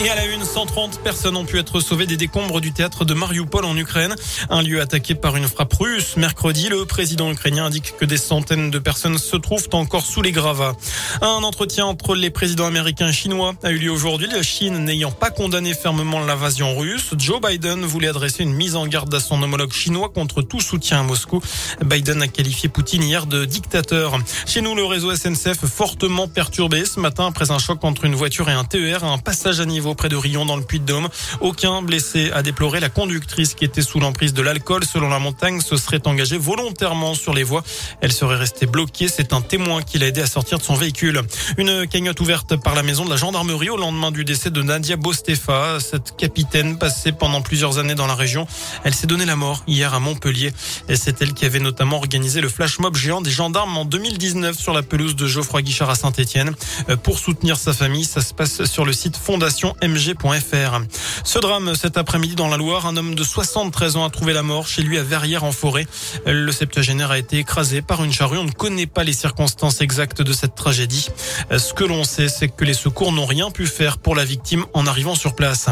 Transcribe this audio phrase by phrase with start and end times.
[0.00, 3.14] Et à la une, 130 personnes ont pu être sauvées des décombres du théâtre de
[3.14, 4.12] Mariupol en Ukraine,
[4.50, 6.16] un lieu attaqué par une frappe russe.
[6.16, 10.32] Mercredi, le président ukrainien indique que des centaines de personnes se trouvent encore sous les
[10.32, 10.74] gravats.
[11.22, 15.12] Un entretien entre les présidents américains et chinois a eu lieu aujourd'hui, la Chine n'ayant
[15.12, 17.10] pas condamné fermement l'invasion russe.
[17.16, 21.00] Joe Biden voulait adresser une mise en garde à son homologue chinois contre tout soutien
[21.00, 21.40] à Moscou.
[21.84, 24.18] Biden a qualifié Poutine hier de dictateur.
[24.44, 28.50] Chez nous, le réseau SNCF fortement perturbé ce matin après un choc entre une voiture
[28.50, 31.08] et un TER, un passage à niveau près de Rion dans le Puy-de-Dôme.
[31.40, 32.80] Aucun blessé a déploré.
[32.80, 37.14] La conductrice qui était sous l'emprise de l'alcool, selon la montagne, se serait engagée volontairement
[37.14, 37.62] sur les voies.
[38.00, 39.08] Elle serait restée bloquée.
[39.08, 41.20] C'est un témoin qui l'a aidé à sortir de son véhicule.
[41.58, 44.96] Une cagnotte ouverte par la maison de la gendarmerie au lendemain du décès de Nadia
[44.96, 48.46] Bostefa, cette capitaine passée pendant plusieurs années dans la région.
[48.84, 50.52] Elle s'est donné la mort hier à Montpellier.
[50.88, 54.58] Et c'est elle qui avait notamment organisé le flash mob géant des gendarmes en 2019
[54.58, 56.54] sur la pelouse de Geoffroy Guichard à Saint-Etienne.
[56.88, 60.80] Euh, pour soutenir sa famille, ça se passe sur le site Fondation mg.fr.
[61.24, 64.42] Ce drame cet après-midi dans la Loire, un homme de 73 ans a trouvé la
[64.42, 65.86] mort chez lui à Verrières en forêt.
[66.26, 68.38] Le septuagénaire a été écrasé par une charrue.
[68.38, 71.08] On ne connaît pas les circonstances exactes de cette tragédie.
[71.56, 74.64] Ce que l'on sait, c'est que les secours n'ont rien pu faire pour la victime
[74.74, 75.68] en arrivant sur place.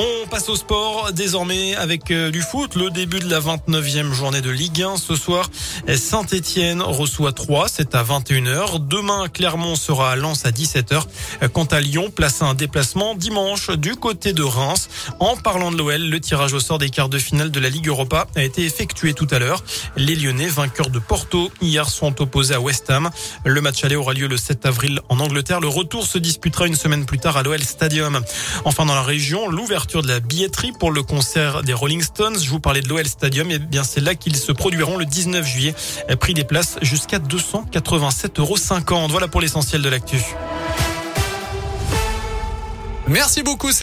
[0.00, 2.76] On passe au sport désormais avec euh, du foot.
[2.76, 5.50] Le début de la 29e journée de Ligue 1 ce soir.
[5.92, 8.86] Saint-Etienne reçoit 3, c'est à 21h.
[8.86, 11.02] Demain, Clermont sera à Lens à 17h.
[11.52, 14.88] Quant à Lyon, place un déplacement dimanche du côté de Reims.
[15.18, 17.88] En parlant de l'OL, le tirage au sort des quarts de finale de la Ligue
[17.88, 19.64] Europa a été effectué tout à l'heure.
[19.96, 23.10] Les Lyonnais, vainqueurs de Porto, hier sont opposés à West Ham.
[23.44, 25.58] Le match aller aura lieu le 7 avril en Angleterre.
[25.58, 28.20] Le retour se disputera une semaine plus tard à l'OL Stadium.
[28.64, 32.38] Enfin, dans la région, l'ouverture de la billetterie pour le concert des Rolling Stones.
[32.38, 33.50] Je vous parlais de l'OL Stadium.
[33.50, 35.74] Et eh bien, c'est là qu'ils se produiront le 19 juillet.
[36.20, 39.08] Prix des places jusqu'à 287,50 euros.
[39.08, 40.20] Voilà pour l'essentiel de l'actu.
[43.08, 43.72] Merci beaucoup.